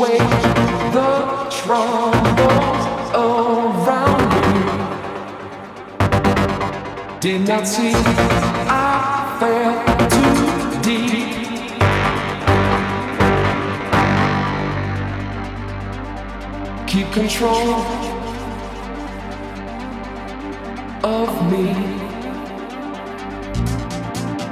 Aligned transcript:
The 0.00 1.46
troubles 1.50 2.86
around 3.14 4.30
me. 4.40 4.60
Did 7.20 7.46
not 7.46 7.68
see 7.68 7.92
I 7.94 9.36
fell 9.38 9.84
too 10.08 10.80
deep. 10.80 11.36
keep 16.86 17.12
control 17.12 17.84
of 21.04 21.30
me. 21.52 21.74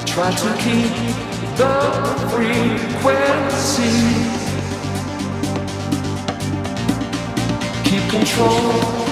Try 0.07 0.31
to 0.31 0.53
keep 0.63 0.93
the 1.57 1.81
frequency. 2.31 4.38
Control. 8.09 9.08